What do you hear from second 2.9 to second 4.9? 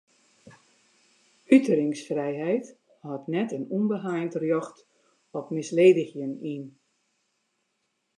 hâldt net in ûnbeheind rjocht